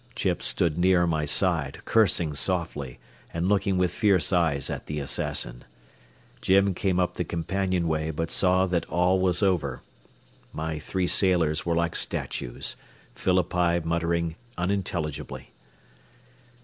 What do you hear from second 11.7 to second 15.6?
like statues, Phillippi muttering unintelligibly.